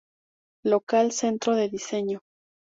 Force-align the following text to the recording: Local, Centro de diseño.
Local, 0.63 1.11
Centro 1.11 1.55
de 1.55 1.69
diseño. 1.69 2.21